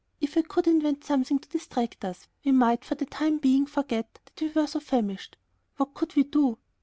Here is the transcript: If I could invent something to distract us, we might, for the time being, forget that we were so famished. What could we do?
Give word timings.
If 0.19 0.35
I 0.35 0.41
could 0.41 0.65
invent 0.65 1.03
something 1.03 1.37
to 1.37 1.47
distract 1.49 2.03
us, 2.03 2.27
we 2.43 2.51
might, 2.53 2.83
for 2.83 2.95
the 2.95 3.05
time 3.05 3.37
being, 3.37 3.67
forget 3.67 4.17
that 4.25 4.41
we 4.41 4.47
were 4.59 4.65
so 4.65 4.79
famished. 4.79 5.37
What 5.77 5.93
could 5.93 6.15
we 6.15 6.23
do? 6.23 6.57